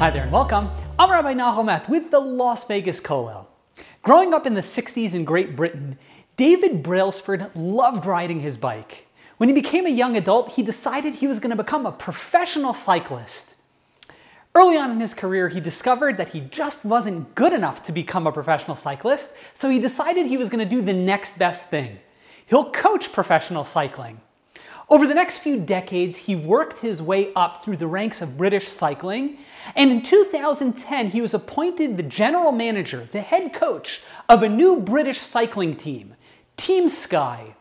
[0.00, 0.70] Hi there and welcome.
[0.98, 3.48] I'm Rabbi Nahum with the Las Vegas Kollel.
[4.00, 5.98] Growing up in the 60s in Great Britain,
[6.36, 9.08] David Brailsford loved riding his bike.
[9.36, 12.72] When he became a young adult, he decided he was going to become a professional
[12.72, 13.56] cyclist.
[14.54, 18.26] Early on in his career, he discovered that he just wasn't good enough to become
[18.26, 21.98] a professional cyclist, so he decided he was going to do the next best thing.
[22.48, 24.22] He'll coach professional cycling.
[24.90, 28.66] Over the next few decades, he worked his way up through the ranks of British
[28.66, 29.38] cycling,
[29.76, 34.80] and in 2010, he was appointed the general manager, the head coach of a new
[34.80, 36.16] British cycling team,
[36.56, 37.54] Team Sky.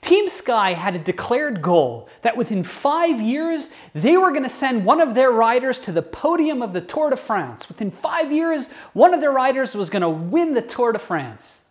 [0.00, 4.84] Team Sky had a declared goal that within five years, they were going to send
[4.84, 7.68] one of their riders to the podium of the Tour de France.
[7.68, 11.66] Within five years, one of their riders was going to win the Tour de France.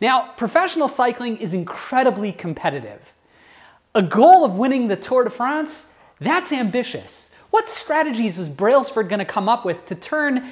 [0.00, 3.12] Now, professional cycling is incredibly competitive.
[3.96, 7.34] A goal of winning the Tour de France, that's ambitious.
[7.48, 10.50] What strategies is Brailsford going to come up with to turn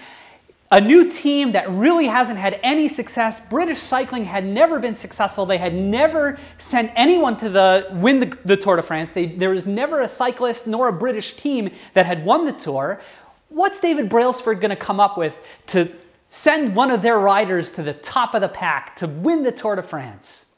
[0.70, 3.46] a new team that really hasn't had any success.
[3.46, 5.44] British cycling had never been successful.
[5.44, 9.12] They had never sent anyone to the win the, the Tour de France.
[9.12, 13.02] They, there was never a cyclist nor a British team that had won the Tour.
[13.50, 15.92] What's David Brailsford going to come up with to
[16.30, 19.76] send one of their riders to the top of the pack to win the Tour
[19.76, 20.53] de France?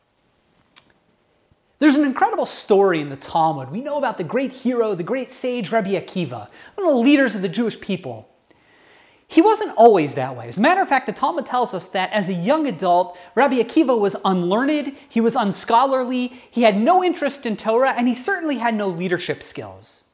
[1.78, 3.70] There's an incredible story in the Talmud.
[3.70, 7.34] We know about the great hero, the great sage Rabbi Akiva, one of the leaders
[7.34, 8.30] of the Jewish people.
[9.28, 10.48] He wasn't always that way.
[10.48, 13.56] As a matter of fact, the Talmud tells us that as a young adult, Rabbi
[13.56, 18.58] Akiva was unlearned, he was unscholarly, he had no interest in Torah, and he certainly
[18.58, 20.04] had no leadership skills.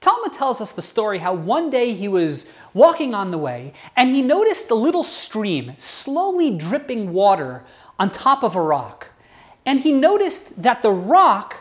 [0.00, 4.10] Talmud tells us the story how one day he was walking on the way and
[4.14, 7.64] he noticed a little stream slowly dripping water
[8.00, 9.11] on top of a rock.
[9.64, 11.56] And he noticed that the rock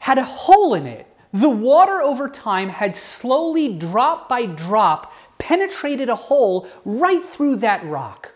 [0.00, 1.06] had a hole in it.
[1.32, 7.84] The water over time had slowly, drop by drop, penetrated a hole right through that
[7.84, 8.32] rock.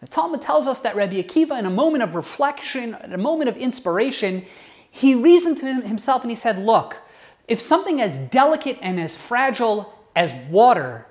[0.00, 3.48] The Talmud tells us that Rabbi Akiva, in a moment of reflection, in a moment
[3.48, 4.44] of inspiration,
[4.90, 6.96] he reasoned to himself and he said, Look,
[7.46, 11.06] if something as delicate and as fragile as water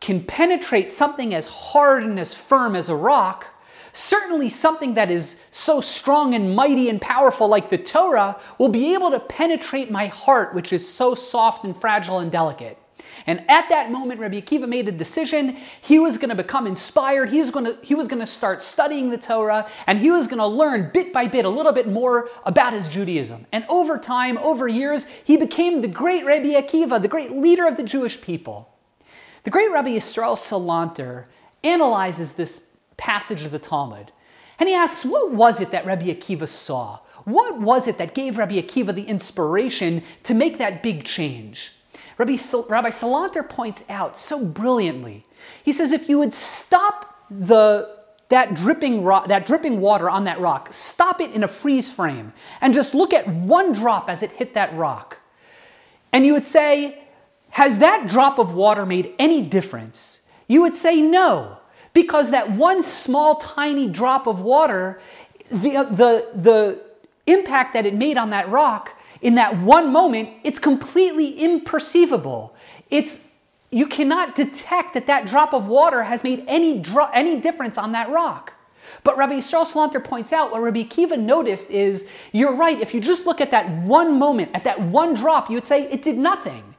[0.00, 3.49] can penetrate something as hard and as firm as a rock,
[3.92, 8.94] certainly something that is so strong and mighty and powerful like the Torah will be
[8.94, 12.78] able to penetrate my heart, which is so soft and fragile and delicate.
[13.26, 15.56] And at that moment, Rabbi Akiva made a decision.
[15.80, 17.30] He was going to become inspired.
[17.30, 20.26] He was going to, he was going to start studying the Torah, and he was
[20.26, 23.46] going to learn bit by bit a little bit more about his Judaism.
[23.52, 27.76] And over time, over years, he became the great Rabbi Akiva, the great leader of
[27.76, 28.74] the Jewish people.
[29.44, 31.24] The great Rabbi Yisrael Salanter
[31.62, 32.69] analyzes this
[33.00, 34.12] passage of the Talmud,
[34.58, 36.98] and he asks, what was it that Rabbi Akiva saw?
[37.24, 41.72] What was it that gave Rabbi Akiva the inspiration to make that big change?
[42.18, 42.32] Rabbi,
[42.68, 45.24] Rabbi Salanter points out so brilliantly.
[45.64, 47.90] He says if you would stop the,
[48.28, 52.74] that, dripping that dripping water on that rock, stop it in a freeze frame, and
[52.74, 55.20] just look at one drop as it hit that rock,
[56.12, 57.02] and you would say,
[57.50, 60.28] Has that drop of water made any difference?
[60.48, 61.58] You would say no,
[61.92, 65.00] because that one small, tiny drop of water,
[65.50, 66.82] the, uh, the, the
[67.26, 72.50] impact that it made on that rock in that one moment, it's completely imperceivable.
[72.88, 73.26] It's
[73.70, 77.92] you cannot detect that that drop of water has made any dro- any difference on
[77.92, 78.54] that rock.
[79.04, 82.80] But Rabbi Yisrael Salanter points out what Rabbi Akiva noticed is you're right.
[82.80, 85.84] If you just look at that one moment, at that one drop, you would say
[85.84, 86.74] it did nothing.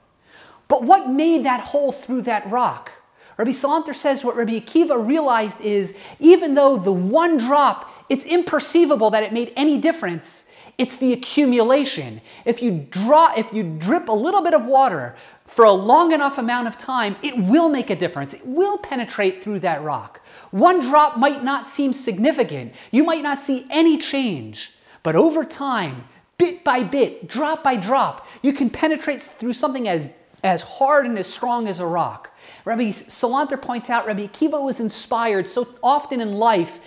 [0.68, 2.91] But what made that hole through that rock?
[3.38, 9.12] Rabbi Salanter says what Rabbi Akiva realized is even though the one drop, it's imperceivable
[9.12, 12.22] that it made any difference, it's the accumulation.
[12.46, 15.16] If you draw, if you drip a little bit of water
[15.46, 18.34] for a long enough amount of time, it will make a difference.
[18.34, 20.22] It will penetrate through that rock.
[20.50, 22.74] One drop might not seem significant.
[22.90, 24.72] You might not see any change.
[25.04, 26.06] But over time,
[26.38, 30.14] bit by bit, drop by drop, you can penetrate through something as,
[30.44, 32.31] as hard and as strong as a rock.
[32.66, 36.80] Rabbi Salanter points out Rabbi Akiva was inspired so often in life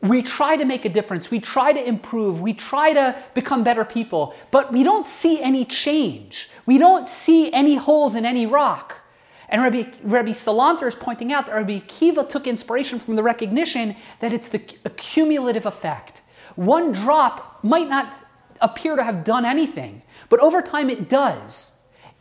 [0.00, 3.84] we try to make a difference, we try to improve, we try to become better
[3.84, 6.48] people, but we don't see any change.
[6.66, 9.00] We don't see any holes in any rock.
[9.48, 13.96] And Rabbi, Rabbi Salanter is pointing out that Rabbi Akiva took inspiration from the recognition
[14.20, 16.22] that it's the accumulative effect.
[16.56, 18.12] One drop might not
[18.60, 21.73] appear to have done anything, but over time it does,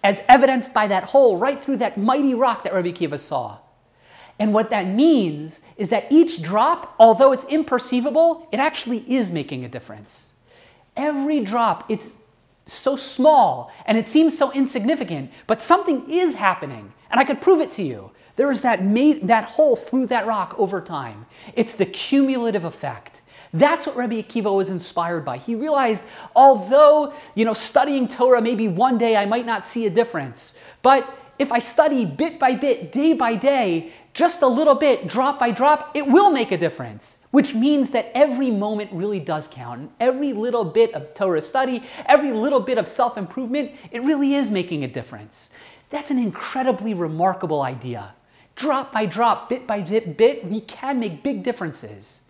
[0.04, 3.60] as evidenced by that hole right through that mighty rock that Rabbi Kiva saw.
[4.38, 9.64] And what that means is that each drop, although it's imperceivable, it actually is making
[9.64, 10.34] a difference.
[10.98, 12.18] Every drop, it's
[12.66, 17.62] so small and it seems so insignificant, but something is happening, and I could prove
[17.62, 18.12] it to you.
[18.36, 18.80] There is that,
[19.28, 21.28] that hole through that rock over time.
[21.56, 23.22] It's the cumulative effect.
[23.54, 25.38] That's what Rabbi Akiva was inspired by.
[25.38, 26.04] He realized,
[26.36, 31.08] although, you know, studying Torah, maybe one day I might not see a difference, but
[31.38, 35.52] if I study bit by bit, day by day, just a little bit, drop by
[35.52, 39.80] drop, it will make a difference, which means that every moment really does count.
[39.80, 44.36] And every little bit of Torah study, every little bit of self improvement, it really
[44.36, 45.54] is making a difference.
[45.90, 48.14] That's an incredibly remarkable idea.
[48.56, 52.23] Drop by drop, bit by bit, bit, we can make big differences.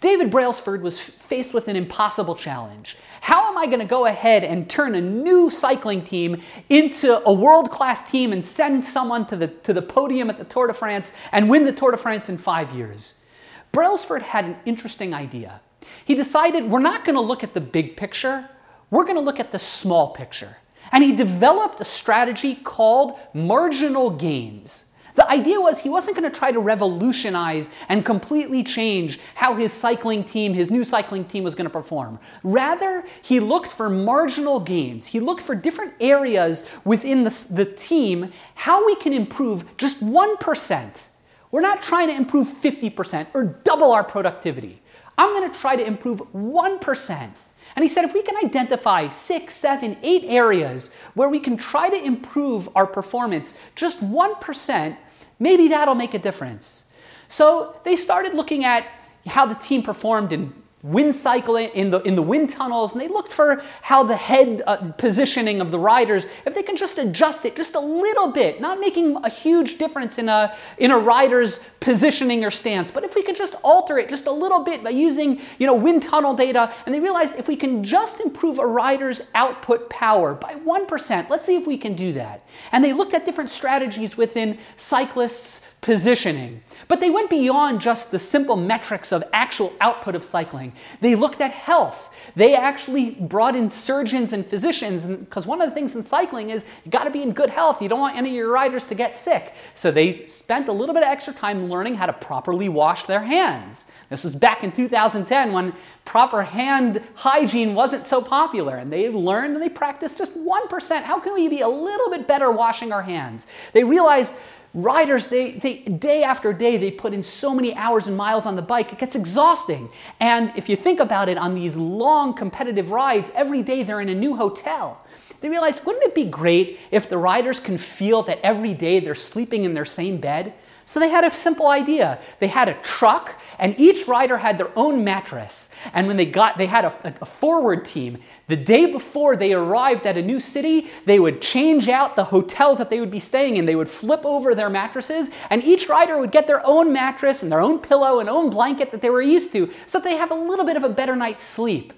[0.00, 2.96] David Brailsford was faced with an impossible challenge.
[3.20, 7.32] How am I going to go ahead and turn a new cycling team into a
[7.32, 10.74] world class team and send someone to the, to the podium at the Tour de
[10.74, 13.24] France and win the Tour de France in five years?
[13.72, 15.60] Brailsford had an interesting idea.
[16.02, 18.48] He decided we're not going to look at the big picture,
[18.90, 20.56] we're going to look at the small picture.
[20.92, 24.89] And he developed a strategy called marginal gains.
[25.14, 29.72] The idea was he wasn't going to try to revolutionize and completely change how his
[29.72, 32.18] cycling team, his new cycling team, was going to perform.
[32.42, 35.06] Rather, he looked for marginal gains.
[35.06, 41.06] He looked for different areas within the, the team, how we can improve just 1%.
[41.50, 44.80] We're not trying to improve 50% or double our productivity.
[45.18, 47.30] I'm going to try to improve 1%.
[47.76, 51.88] And he said if we can identify six, seven, eight areas where we can try
[51.88, 54.96] to improve our performance just 1%,
[55.38, 56.90] maybe that'll make a difference.
[57.28, 58.86] So they started looking at
[59.26, 63.08] how the team performed in wind cycling in the in the wind tunnels and they
[63.08, 67.44] looked for how the head uh, positioning of the riders if they can just adjust
[67.44, 71.58] it just a little bit not making a huge difference in a in a rider's
[71.80, 74.90] positioning or stance but if we could just alter it just a little bit by
[74.90, 78.66] using you know wind tunnel data and they realized if we can just improve a
[78.66, 82.44] rider's output power by 1% let's see if we can do that.
[82.72, 86.62] And they looked at different strategies within cyclists positioning.
[86.88, 90.72] But they went beyond just the simple metrics of actual output of cycling.
[91.00, 92.12] They looked at health.
[92.36, 96.66] They actually brought in surgeons and physicians because one of the things in cycling is
[96.84, 97.80] you got to be in good health.
[97.80, 99.54] You don't want any of your riders to get sick.
[99.74, 103.22] So they spent a little bit of extra time learning how to properly wash their
[103.22, 103.90] hands.
[104.10, 105.72] This was back in 2010 when
[106.04, 108.76] proper hand hygiene wasn't so popular.
[108.76, 111.02] And they learned and they practiced just 1%.
[111.04, 113.46] How can we be a little bit better washing our hands?
[113.72, 114.34] They realized
[114.72, 118.54] Riders, they, they, day after day, they put in so many hours and miles on
[118.54, 119.88] the bike, it gets exhausting.
[120.20, 124.08] And if you think about it, on these long competitive rides, every day they're in
[124.08, 125.04] a new hotel.
[125.40, 129.14] They realize, wouldn't it be great if the riders can feel that every day they're
[129.14, 130.52] sleeping in their same bed?
[130.90, 132.18] So they had a simple idea.
[132.40, 135.72] They had a truck, and each rider had their own mattress.
[135.94, 138.18] And when they got, they had a, a, forward team.
[138.48, 142.78] The day before they arrived at a new city, they would change out the hotels
[142.78, 143.66] that they would be staying in.
[143.66, 147.52] They would flip over their mattresses, and each rider would get their own mattress and
[147.52, 150.32] their own pillow and own blanket that they were used to, so that they have
[150.32, 151.92] a little bit of a better night's sleep.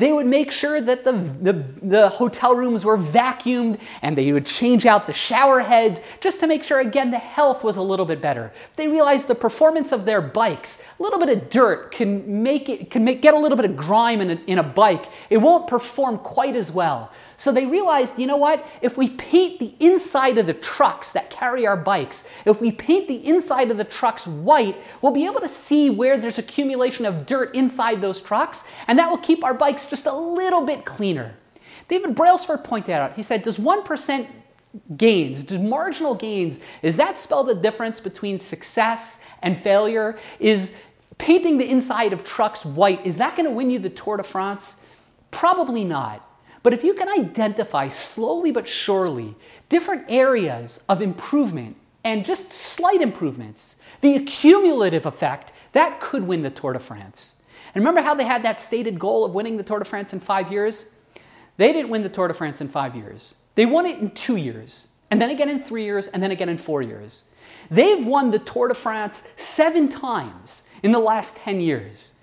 [0.00, 1.52] They would make sure that the, the,
[1.82, 6.46] the, hotel rooms were vacuumed and they would change out the shower heads just to
[6.46, 8.50] make sure, again, the health was a little bit better.
[8.76, 12.90] They realized the performance of their bikes, a little bit of dirt can make it,
[12.90, 15.04] can make, get a little bit of grime in a, in a bike.
[15.28, 17.12] It won't perform quite as well.
[17.40, 18.66] So they realized, you know what?
[18.82, 23.08] If we paint the inside of the trucks that carry our bikes, if we paint
[23.08, 27.24] the inside of the trucks white, we'll be able to see where there's accumulation of
[27.24, 31.34] dirt inside those trucks, and that will keep our bikes just a little bit cleaner.
[31.88, 34.28] David Brailsford pointed out, he said, does 1%
[34.96, 40.16] gains, does marginal gains, is that spell the difference between success and failure?
[40.38, 40.80] Is
[41.18, 44.22] painting the inside of trucks white, is that going to win you the Tour de
[44.22, 44.86] France?
[45.30, 46.26] Probably not.
[46.62, 49.34] But if you can identify slowly but surely
[49.68, 56.50] different areas of improvement and just slight improvements, the accumulative effect, that could win the
[56.50, 57.42] Tour de France.
[57.74, 60.20] And remember how they had that stated goal of winning the Tour de France in
[60.20, 60.94] five years?
[61.56, 63.36] They didn't win the Tour de France in five years.
[63.54, 66.48] They won it in two years, and then again in three years, and then again
[66.48, 67.24] in four years.
[67.70, 72.19] They've won the Tour de France seven times in the last 10 years.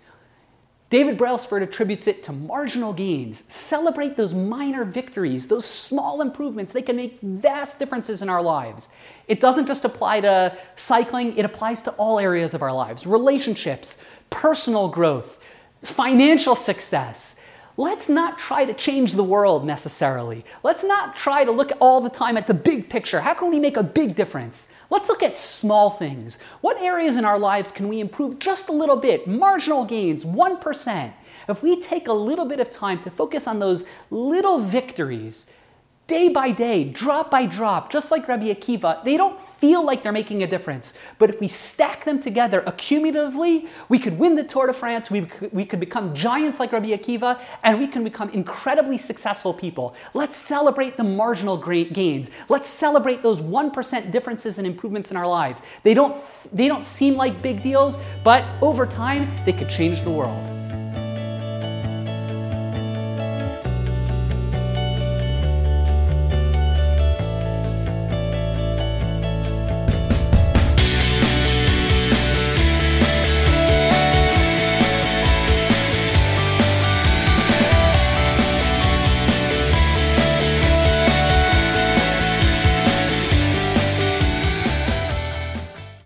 [0.89, 3.43] David Brailsford attributes it to marginal gains.
[3.51, 6.71] Celebrate those minor victories, those small improvements.
[6.71, 8.87] They can make vast differences in our lives.
[9.27, 14.03] It doesn't just apply to cycling, it applies to all areas of our lives relationships,
[14.29, 15.43] personal growth,
[15.81, 17.41] financial success.
[17.79, 20.43] Let's not try to change the world necessarily.
[20.63, 23.21] Let's not try to look all the time at the big picture.
[23.21, 24.73] How can we make a big difference?
[24.89, 26.41] Let's look at small things.
[26.61, 29.27] What areas in our lives can we improve just a little bit?
[29.27, 31.13] Marginal gains, 1%.
[31.47, 35.53] If we take a little bit of time to focus on those little victories,
[36.07, 40.13] day by day, drop by drop, just like Rabbi Akiva, they don't feel like they're
[40.13, 40.97] making a difference.
[41.19, 45.25] But if we stack them together accumulatively, we could win the Tour de France, we
[45.25, 49.95] could, we could become giants like Rabbi Akiva, and we can become incredibly successful people.
[50.13, 52.31] Let's celebrate the marginal gains.
[52.47, 55.61] Let's celebrate those 1% differences and improvements in our lives.
[55.83, 56.15] They don't,
[56.53, 60.56] they don't seem like big deals, but over time, they could change the world.